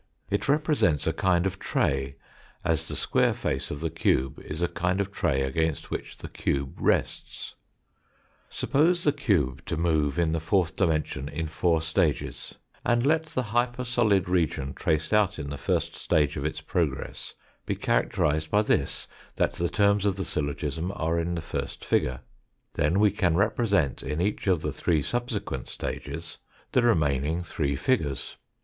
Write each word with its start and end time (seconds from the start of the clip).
It 0.31 0.49
represents 0.49 1.05
a 1.05 1.13
kind 1.13 1.45
of 1.45 1.59
tray, 1.59 2.15
as 2.65 2.87
the 2.87 2.95
square 2.95 3.35
face 3.35 3.69
of 3.69 3.81
the 3.81 3.91
cube 3.91 4.39
is 4.39 4.63
a 4.63 4.67
kind 4.67 4.99
of 4.99 5.11
tray 5.11 5.43
against 5.43 5.91
which 5.91 6.17
the 6.17 6.27
cube 6.27 6.79
rests. 6.81 7.53
Suppose 8.49 9.03
the 9.03 9.11
cube 9.11 9.63
to 9.65 9.77
move 9.77 10.17
in 10.17 10.31
this 10.31 10.41
fourth 10.41 10.75
dimension 10.75 11.29
in 11.29 11.45
four 11.45 11.83
stages, 11.83 12.55
and 12.83 13.05
let 13.05 13.27
the 13.27 13.43
hyper 13.43 13.83
solid 13.83 14.27
region 14.27 14.73
traced 14.73 15.13
out 15.13 15.37
in 15.37 15.51
the 15.51 15.57
first 15.59 15.93
stage 15.93 16.35
of 16.35 16.47
its 16.47 16.61
progress 16.61 17.35
be 17.67 17.75
characterised 17.75 18.49
by 18.49 18.63
this, 18.63 19.07
that 19.35 19.53
the 19.53 19.69
terms 19.69 20.03
of 20.03 20.15
the 20.15 20.25
syllogism 20.25 20.91
are 20.95 21.19
in 21.19 21.35
the 21.35 21.41
first 21.43 21.85
figure, 21.85 22.21
then 22.73 22.99
we 22.99 23.11
can 23.11 23.37
represent 23.37 24.01
in 24.01 24.19
each 24.19 24.47
of 24.47 24.63
the 24.63 24.71
three 24.73 25.03
subsequent 25.03 25.69
stages 25.69 26.39
the 26.71 26.81
remaining 26.81 27.43
three 27.43 27.75
figures. 27.75 28.35